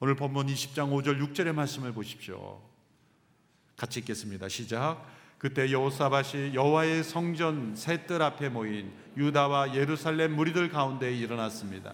오늘 0.00 0.16
본문 0.16 0.46
20장 0.46 0.90
5절 0.90 1.20
6절의 1.20 1.52
말씀을 1.52 1.92
보십시오. 1.92 2.60
같이 3.76 4.00
읽겠습니다. 4.00 4.48
시작. 4.48 5.04
그때 5.38 5.70
여호사밧이 5.70 6.54
여호와의 6.54 7.04
성전 7.04 7.74
셋들 7.76 8.22
앞에 8.22 8.48
모인 8.48 8.92
유다와 9.16 9.74
예루살렘 9.74 10.36
무리들 10.36 10.70
가운데 10.70 11.14
일어났습니다. 11.14 11.92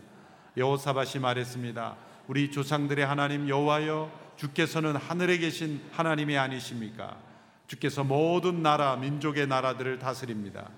여호사밧이 0.57 1.21
말했습니다. 1.21 1.97
우리 2.31 2.49
조상들의 2.53 3.05
하나님 3.05 3.49
여호와여 3.49 4.37
주께서는 4.37 4.95
하늘에 4.95 5.39
계신 5.39 5.81
하나님이 5.91 6.39
아니십니까? 6.39 7.21
주께서 7.67 8.05
모든 8.05 8.63
나라 8.63 8.95
민족의 8.95 9.49
나라들을 9.49 9.99
다스립니다. 9.99 10.71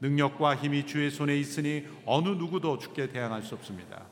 능력과 0.00 0.56
힘이 0.56 0.86
주의 0.86 1.08
손에 1.08 1.38
있으니 1.38 1.86
어느 2.04 2.30
누구도 2.30 2.78
주께 2.78 3.08
대항할 3.10 3.44
수 3.44 3.54
없습니다. 3.54 4.06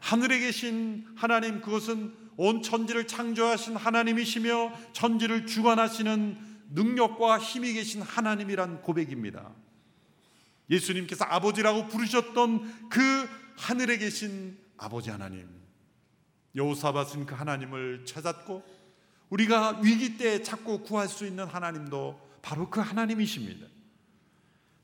하늘에 0.00 0.40
계신 0.40 1.06
하나님 1.14 1.60
그것은 1.60 2.12
온 2.36 2.60
천지를 2.60 3.06
창조하신 3.06 3.76
하나님이시며 3.76 4.72
천지를 4.92 5.46
주관하시는 5.46 6.38
능력과 6.70 7.38
힘이 7.38 7.74
계신 7.74 8.02
하나님이란 8.02 8.82
고백입니다. 8.82 9.48
예수님께서 10.68 11.24
아버지라고 11.24 11.86
부르셨던 11.86 12.88
그 12.88 13.28
하늘에 13.56 13.96
계신 13.98 14.58
아버지 14.76 15.08
하나님. 15.08 15.61
여호사밧은 16.54 17.26
그 17.26 17.34
하나님을 17.34 18.04
찾았고 18.04 18.62
우리가 19.30 19.80
위기 19.82 20.18
때 20.18 20.42
찾고 20.42 20.82
구할 20.82 21.08
수 21.08 21.26
있는 21.26 21.46
하나님도 21.46 22.20
바로 22.42 22.68
그 22.68 22.80
하나님이십니다. 22.80 23.66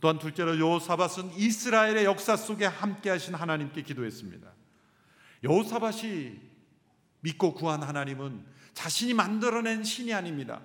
또한 0.00 0.18
둘째로 0.18 0.58
여호사밧은 0.58 1.32
이스라엘의 1.36 2.04
역사 2.04 2.36
속에 2.36 2.64
함께 2.64 3.10
하신 3.10 3.34
하나님께 3.34 3.82
기도했습니다. 3.82 4.48
여호사밧이 5.44 6.38
믿고 7.20 7.54
구한 7.54 7.82
하나님은 7.82 8.44
자신이 8.74 9.12
만들어낸 9.12 9.82
신이 9.82 10.14
아닙니다. 10.14 10.62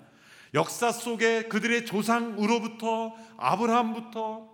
역사 0.53 0.91
속에 0.91 1.43
그들의 1.43 1.85
조상으로부터 1.85 3.15
아브라함부터 3.37 4.53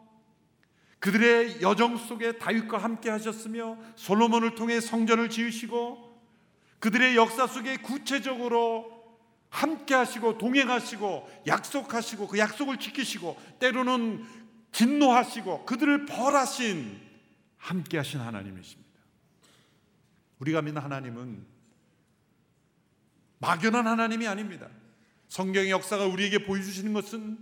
그들의 0.99 1.61
여정 1.61 1.97
속에 1.97 2.37
다윗과 2.37 2.77
함께 2.77 3.09
하셨으며 3.09 3.77
솔로몬을 3.95 4.55
통해 4.55 4.79
성전을 4.79 5.29
지으시고 5.29 6.08
그들의 6.79 7.15
역사 7.15 7.47
속에 7.47 7.77
구체적으로 7.77 8.99
함께 9.49 9.95
하시고 9.95 10.37
동행하시고 10.37 11.43
약속하시고 11.47 12.27
그 12.27 12.37
약속을 12.37 12.77
지키시고 12.77 13.37
때로는 13.59 14.25
진노하시고 14.71 15.65
그들을 15.65 16.05
벌하신 16.05 16.99
함께 17.57 17.97
하신 17.97 18.19
하나님이십니다. 18.19 18.89
우리가 20.39 20.61
믿는 20.61 20.81
하나님은 20.81 21.45
막연한 23.39 23.87
하나님이 23.87 24.27
아닙니다. 24.27 24.67
성경의 25.27 25.71
역사가 25.71 26.05
우리에게 26.05 26.45
보여주시는 26.45 26.93
것은 26.93 27.37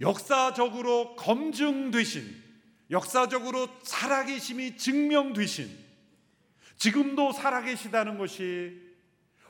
역사적으로 0.00 1.16
검증되신 1.16 2.42
역사적으로 2.90 3.68
살아계심이 3.82 4.76
증명되신 4.76 5.83
지금도 6.76 7.32
살아계시다는 7.32 8.18
것이 8.18 8.80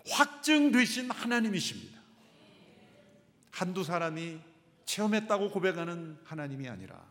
확증되신 0.09 1.11
하나님이십니다. 1.11 2.01
한두 3.51 3.85
사람이 3.85 4.41
체험했다고 4.85 5.51
고백하는 5.51 6.19
하나님이 6.25 6.69
아니라 6.69 7.03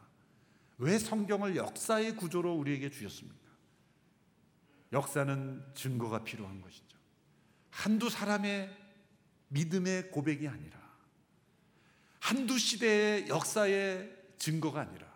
왜 0.77 0.99
성경을 0.99 1.55
역사의 1.55 2.15
구조로 2.15 2.53
우리에게 2.53 2.89
주셨습니까? 2.89 3.43
역사는 4.91 5.63
증거가 5.73 6.23
필요한 6.23 6.61
것이죠. 6.61 6.97
한두 7.71 8.09
사람의 8.09 8.77
믿음의 9.47 10.11
고백이 10.11 10.47
아니라 10.47 10.77
한두 12.19 12.57
시대의 12.57 13.27
역사의 13.27 14.15
증거가 14.37 14.81
아니라 14.81 15.11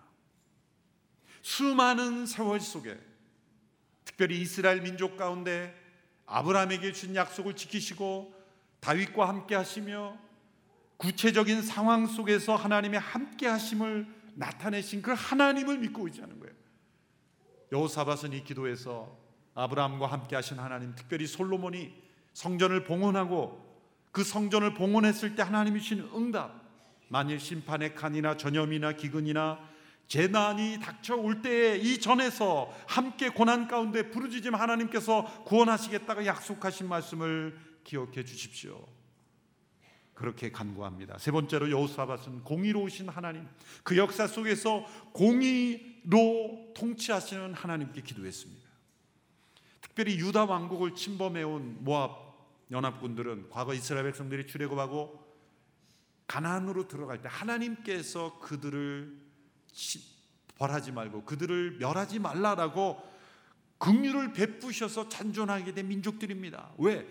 수많은 1.42 2.26
세월 2.26 2.60
속에 2.60 3.07
특별히 4.08 4.40
이스라엘 4.40 4.82
민족 4.82 5.18
가운데 5.18 5.76
아브라함에게 6.26 6.94
준 6.94 7.14
약속을 7.14 7.56
지키시고 7.56 8.34
다윗과 8.80 9.28
함께 9.28 9.54
하시며 9.54 10.18
구체적인 10.96 11.62
상황 11.62 12.08
속에서 12.08 12.56
하나님의 12.56 13.02
함께 13.02 13.48
하심을 13.48 14.08
나타내신 14.36 15.02
그 15.02 15.14
하나님을 15.16 15.80
믿고 15.80 16.08
있자는 16.08 16.40
거예요. 16.40 16.56
여호사밧은 17.72 18.32
이 18.32 18.44
기도에서 18.44 19.18
아브라함과 19.56 20.08
함께 20.08 20.36
하신 20.38 20.58
하나님, 20.58 20.96
특별히 20.96 21.28
솔로몬이 21.28 21.94
성전을 22.34 22.86
봉헌하고 22.86 23.66
그 24.12 24.24
성전을 24.24 24.74
봉헌했을 24.74 25.36
때 25.36 25.44
하나님이 25.44 25.82
주신 25.82 26.10
응답, 26.16 26.62
만일 27.10 27.40
심판의 27.40 27.94
칸이나 27.94 28.38
전염이나 28.38 28.94
기근이나 28.94 29.60
재난이 30.08 30.80
닥쳐올 30.82 31.42
때에 31.42 31.78
이 31.78 32.00
전에서 32.00 32.74
함께 32.88 33.30
고난 33.30 33.68
가운데 33.68 34.10
부르짖음 34.10 34.56
하나님께서 34.56 35.44
구원하시겠다고 35.44 36.26
약속하신 36.26 36.88
말씀을 36.88 37.58
기억해 37.84 38.24
주십시오. 38.24 38.86
그렇게 40.14 40.52
간구합니다. 40.52 41.20
세 41.20 41.30
번째로 41.32 41.70
여호사밧은 41.70 42.44
공의로우신 42.44 43.10
하나님, 43.10 43.48
그 43.84 43.98
역사 43.98 44.26
속에서 44.26 44.86
공의로 45.14 46.74
통치하시는 46.76 47.54
하나님께 47.54 48.02
기도했습니다. 48.02 48.68
특별히 49.82 50.18
유다 50.18 50.46
왕국을 50.46 50.96
침범해 50.96 51.44
온 51.44 51.78
모압 51.84 52.28
연합군들은 52.72 53.50
과거 53.50 53.74
이스라엘 53.74 54.06
백성들이 54.06 54.48
출애굽하고 54.48 55.28
가나안으로 56.26 56.88
들어갈 56.88 57.22
때 57.22 57.30
하나님께서 57.32 58.40
그들을 58.40 59.27
벌하지 60.56 60.92
말고 60.92 61.24
그들을 61.26 61.78
멸하지 61.80 62.20
말라라고 62.20 63.02
긍휼을 63.78 64.34
베푸셔서 64.34 65.08
잔존하게 65.08 65.74
된 65.74 65.88
민족들입니다. 65.88 66.72
왜? 66.78 67.08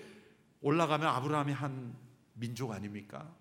올라가면 0.61 1.07
아브라함이 1.09 1.53
한 1.53 1.95
민족 2.35 2.73
아닙니까? 2.73 3.33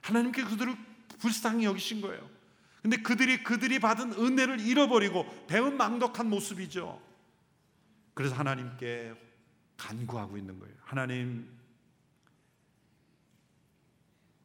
하나님께 0.00 0.44
그들을 0.44 0.76
불쌍히 1.18 1.64
여기신 1.64 2.00
거예요. 2.00 2.28
근데 2.82 2.96
그들이 2.96 3.44
그들이 3.44 3.78
받은 3.78 4.14
은혜를 4.14 4.58
잃어버리고 4.60 5.46
배은 5.46 5.76
망덕한 5.76 6.28
모습이죠. 6.28 7.00
그래서 8.14 8.34
하나님께 8.34 9.14
간구하고 9.76 10.36
있는 10.36 10.58
거예요. 10.58 10.74
하나님 10.82 11.48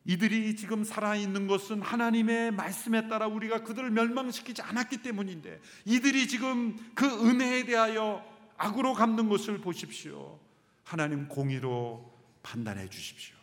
이들이 0.08 0.56
지금 0.56 0.86
살아있는 0.86 1.48
것은 1.48 1.82
하나님의 1.82 2.52
말씀에 2.52 3.10
따라 3.10 3.28
우리가 3.28 3.64
그들을 3.64 3.92
멸망시키지 3.92 4.62
않았기 4.62 5.02
때문인데 5.02 5.60
이들이 5.84 6.30
지금 6.30 6.78
그 6.96 7.06
은혜에 7.06 7.66
대하여 7.66 8.26
악으로 8.56 8.94
갚는 8.94 9.28
것을 9.28 9.60
보십시오. 9.60 10.40
하나님 10.84 11.28
공의로 11.28 12.10
판단해 12.42 12.90
주십시오. 12.90 13.36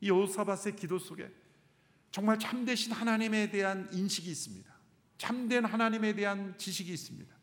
이 0.00 0.10
오사밧의 0.12 0.76
기도 0.76 0.96
속에 1.00 1.28
정말 2.12 2.38
참되신 2.38 2.92
하나님에 2.92 3.50
대한 3.50 3.88
인식이 3.92 4.30
있습니다. 4.30 4.72
참된 5.18 5.64
하나님에 5.64 6.14
대한 6.14 6.56
지식이 6.56 6.92
있습니다. 6.92 7.34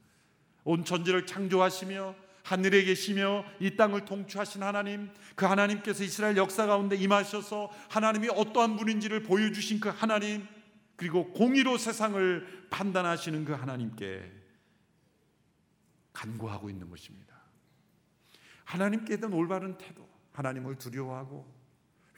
온 0.63 0.85
천지를 0.85 1.25
창조하시며 1.25 2.15
하늘에 2.45 2.83
계시며 2.83 3.43
이 3.59 3.75
땅을 3.75 4.05
통치하신 4.05 4.61
하나님, 4.61 5.09
그 5.35 5.47
하나님께서 5.47 6.03
이스라엘 6.03 6.37
역사 6.37 6.67
가운데 6.67 6.95
임하셔서 6.95 7.71
하나님이 7.89 8.29
어떠한 8.29 8.75
분인지를 8.75 9.23
보여주신 9.23 9.79
그 9.79 9.89
하나님, 9.89 10.47
그리고 10.95 11.33
공의로 11.33 11.79
세상을 11.79 12.67
판단하시는 12.69 13.45
그 13.45 13.53
하나님께 13.53 14.31
간구하고 16.13 16.69
있는 16.69 16.87
것입니다. 16.87 17.35
하나님께 18.63 19.17
대한 19.17 19.33
올바른 19.33 19.75
태도, 19.79 20.07
하나님을 20.33 20.77
두려워하고 20.77 21.51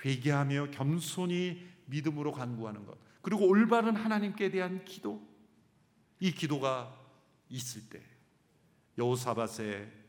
회개하며 0.04 0.72
겸손히 0.72 1.66
믿음으로 1.86 2.34
간구하는 2.34 2.86
것, 2.86 2.98
그리고 3.22 3.48
올바른 3.48 3.96
하나님께 3.96 4.52
대한 4.52 4.84
기도, 4.84 5.26
이 6.20 6.34
기도가 6.34 6.94
있을 7.48 7.88
때 7.90 8.02
여호사밧의 8.98 10.07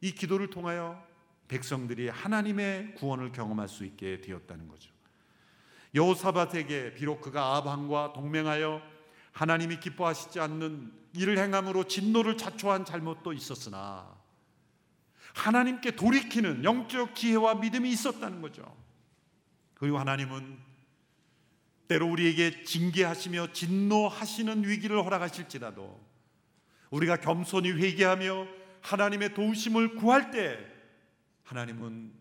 이 0.00 0.12
기도를 0.12 0.50
통하여 0.50 1.04
백성들이 1.48 2.08
하나님의 2.08 2.94
구원을 2.96 3.32
경험할 3.32 3.68
수 3.68 3.84
있게 3.84 4.20
되었다는 4.20 4.68
거죠. 4.68 4.90
여호사밧에게 5.94 6.94
비록 6.94 7.20
그가 7.20 7.56
아방과 7.56 8.12
동맹하여 8.12 8.82
하나님이 9.32 9.80
기뻐하시지 9.80 10.40
않는 10.40 10.92
일을 11.14 11.38
행함으로 11.38 11.84
진노를 11.84 12.36
자초한 12.36 12.84
잘못도 12.84 13.32
있었으나 13.32 14.14
하나님께 15.34 15.92
돌이키는 15.92 16.64
영적 16.64 17.14
지혜와 17.14 17.56
믿음이 17.56 17.90
있었다는 17.90 18.40
거죠. 18.40 18.76
그리고 19.74 19.98
하나님은 19.98 20.58
때로 21.88 22.08
우리에게 22.08 22.64
징계하시며 22.64 23.52
진노하시는 23.52 24.66
위기를 24.66 25.02
허락하실지라도 25.04 26.04
우리가 26.90 27.18
겸손히 27.18 27.70
회개하며 27.70 28.46
하나님의 28.86 29.34
도우심을 29.34 29.96
구할 29.96 30.30
때 30.30 30.64
하나님은 31.42 32.12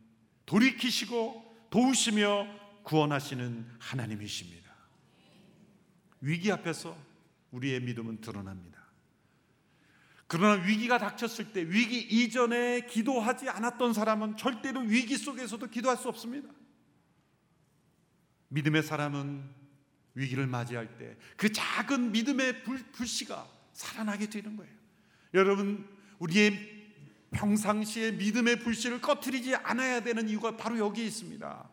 돌이키시고 0.47 1.67
도우시며 1.69 2.47
구원하시는 2.83 3.67
하나님이십니다. 3.79 4.73
위기 6.21 6.51
앞에서 6.51 6.97
우리의 7.51 7.81
믿음은 7.81 8.21
드러납니다. 8.21 8.83
그러나 10.27 10.63
위기가 10.63 10.97
닥쳤을 10.97 11.53
때 11.53 11.61
위기 11.69 11.99
이전에 11.99 12.87
기도하지 12.87 13.47
않았던 13.49 13.93
사람은 13.93 14.37
절대로 14.37 14.81
위기 14.81 15.17
속에서도 15.17 15.67
기도할 15.67 15.97
수 15.97 16.09
없습니다. 16.09 16.49
믿음의 18.47 18.81
사람은 18.81 19.47
위기를 20.15 20.47
맞이할 20.47 20.97
때 20.97 21.15
그 21.37 21.51
작은 21.51 22.11
믿음의 22.11 22.63
불, 22.63 22.79
불씨가 22.91 23.47
살아나게 23.73 24.29
되는 24.29 24.55
거예요. 24.55 24.73
여러분, 25.35 25.94
우리의 26.19 26.75
평상시에 27.31 28.11
믿음의 28.11 28.59
불씨를 28.59 29.01
꺼트리지 29.01 29.55
않아야 29.55 30.01
되는 30.01 30.29
이유가 30.29 30.55
바로 30.55 30.77
여기에 30.77 31.05
있습니다. 31.05 31.69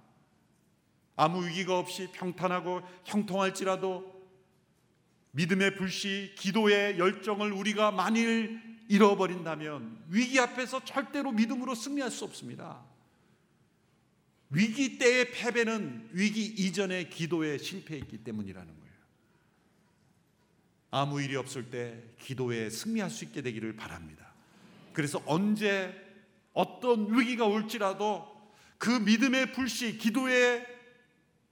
아무 1.16 1.46
위기가 1.46 1.78
없이 1.78 2.08
평탄하고 2.12 2.82
형통할지라도 3.04 4.12
믿음의 5.32 5.76
불씨, 5.76 6.34
기도의 6.36 6.98
열정을 6.98 7.52
우리가 7.52 7.90
만일 7.90 8.60
잃어버린다면 8.88 10.04
위기 10.08 10.38
앞에서 10.38 10.84
절대로 10.84 11.32
믿음으로 11.32 11.74
승리할 11.74 12.10
수 12.10 12.24
없습니다. 12.24 12.84
위기 14.50 14.98
때의 14.98 15.30
패배는 15.30 16.10
위기 16.12 16.44
이전의 16.44 17.08
기도에 17.08 17.56
실패했기 17.56 18.18
때문이라는 18.18 18.68
거예요. 18.68 18.92
아무 20.90 21.22
일이 21.22 21.36
없을 21.36 21.70
때 21.70 22.02
기도에 22.18 22.68
승리할 22.68 23.08
수 23.08 23.24
있게 23.24 23.40
되기를 23.40 23.76
바랍니다. 23.76 24.31
그래서 24.92 25.22
언제 25.26 25.94
어떤 26.52 27.18
위기가 27.18 27.46
올지라도 27.46 28.30
그 28.78 28.90
믿음의 28.90 29.52
불씨, 29.52 29.98
기도의 29.98 30.66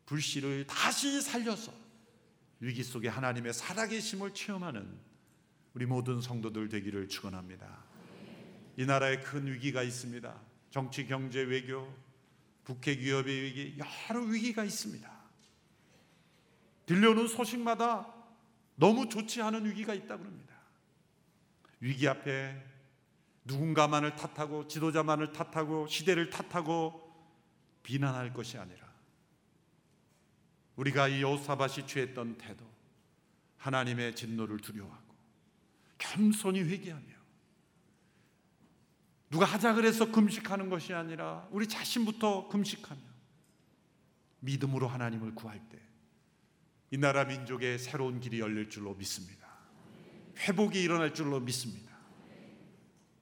불씨를 0.06 0.66
다시 0.66 1.20
살려서 1.20 1.72
위기 2.58 2.82
속에 2.82 3.08
하나님의 3.08 3.54
살아계심을 3.54 4.34
체험하는 4.34 4.98
우리 5.74 5.86
모든 5.86 6.20
성도들 6.20 6.68
되기를 6.68 7.08
축원합니다. 7.08 7.84
이 8.76 8.84
나라에 8.84 9.20
큰 9.20 9.46
위기가 9.46 9.82
있습니다. 9.82 10.40
정치, 10.70 11.06
경제, 11.06 11.40
외교, 11.40 11.92
북핵 12.64 12.98
위협의 12.98 13.42
위기, 13.42 13.78
여러 13.78 14.20
위기가 14.22 14.64
있습니다. 14.64 15.10
들려오는 16.86 17.28
소식마다 17.28 18.12
너무 18.74 19.08
좋지 19.08 19.40
않은 19.42 19.66
위기가 19.66 19.94
있다 19.94 20.16
그럽니다. 20.16 20.54
위기 21.80 22.08
앞에 22.08 22.69
누군가만을 23.44 24.16
탓하고 24.16 24.68
지도자만을 24.68 25.32
탓하고 25.32 25.86
시대를 25.86 26.30
탓하고 26.30 27.08
비난할 27.82 28.32
것이 28.32 28.58
아니라 28.58 28.88
우리가 30.76 31.08
이 31.08 31.22
요사밭이 31.22 31.86
취했던 31.86 32.38
태도, 32.38 32.64
하나님의 33.58 34.14
진노를 34.14 34.58
두려워하고 34.58 35.14
겸손히 35.98 36.60
회개하며 36.62 37.06
누가 39.30 39.44
하자 39.44 39.74
그래서 39.74 40.10
금식하는 40.10 40.70
것이 40.70 40.92
아니라 40.92 41.46
우리 41.50 41.66
자신부터 41.66 42.48
금식하며 42.48 43.00
믿음으로 44.40 44.88
하나님을 44.88 45.34
구할 45.34 45.60
때 45.68 45.90
이 46.92 46.98
나라 46.98 47.24
민족의 47.24 47.78
새로운 47.78 48.18
길이 48.18 48.40
열릴 48.40 48.68
줄로 48.68 48.94
믿습니다. 48.94 49.48
회복이 50.38 50.82
일어날 50.82 51.14
줄로 51.14 51.38
믿습니다. 51.38 51.89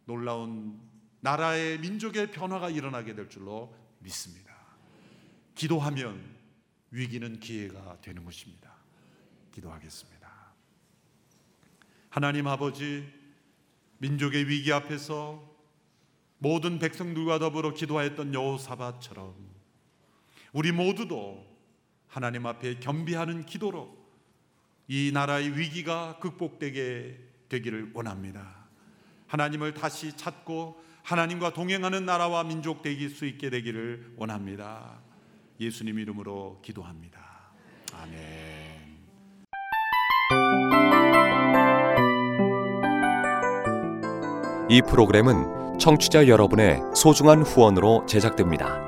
놀라운 0.09 0.81
나라의 1.21 1.81
민족의 1.81 2.31
변화가 2.31 2.71
일어나게 2.71 3.14
될 3.14 3.29
줄로 3.29 3.77
믿습니다. 3.99 4.57
기도하면 5.55 6.18
위기는 6.90 7.38
기회가 7.38 8.01
되는 8.01 8.25
것입니다. 8.25 8.73
기도하겠습니다. 9.53 10.27
하나님 12.09 12.47
아버지, 12.47 13.07
민족의 13.99 14.49
위기 14.49 14.73
앞에서 14.73 15.47
모든 16.38 16.79
백성들과 16.79 17.38
더불어 17.38 17.75
기도하였던 17.75 18.33
여호사밧처럼 18.33 19.35
우리 20.55 20.73
모두도 20.73 21.47
하나님 22.07 22.47
앞에 22.47 22.81
겸비하는 22.81 23.44
기도로 23.44 23.94
이 24.87 25.11
나라의 25.12 25.59
위기가 25.59 26.18
극복되게 26.18 27.18
되기를 27.51 27.90
원합니다. 27.92 28.58
하나님을 29.29 29.75
다시 29.75 30.17
찾고 30.17 30.81
하나님과 31.03 31.53
동행하는 31.53 32.05
나라와 32.05 32.45
민족 32.45 32.83
되길 32.83 33.11
수 33.11 33.25
있게 33.25 33.51
되기를 33.51 34.14
원합니다. 34.17 34.99
예수님 35.61 35.99
이름으로 35.99 36.61
기도합니다. 36.62 37.21
아멘. 37.95 38.19
이 44.71 44.83
프로그램은 44.83 45.79
청취자 45.79 46.29
여러분의 46.29 46.81
소중한 46.95 47.43
후원으로 47.43 48.05
제작됩니다. 48.07 48.88